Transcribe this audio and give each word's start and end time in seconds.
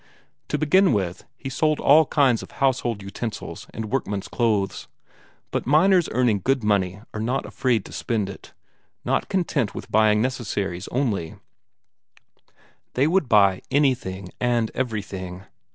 To 0.47 0.57
begin 0.57 0.93
with, 0.93 1.25
he 1.37 1.47
sold 1.47 1.79
all 1.79 2.07
kinds 2.07 2.41
of 2.41 2.49
household 2.53 3.03
utensils 3.03 3.67
and 3.71 3.91
workmen's 3.91 4.27
clothes; 4.27 4.87
but 5.51 5.67
miners 5.67 6.09
earning 6.11 6.39
good 6.43 6.63
money 6.63 7.03
are 7.13 7.19
not 7.19 7.45
afraid 7.45 7.85
to 7.85 7.91
spend 7.93 8.27
it; 8.27 8.51
not 9.05 9.29
content 9.29 9.75
with 9.75 9.91
buying 9.91 10.19
necessaries 10.19 10.87
only; 10.87 11.35
they 12.95 13.05
would 13.05 13.29
buy 13.29 13.61
anything 13.69 14.29
and 14.39 14.71
everything. 14.73 15.43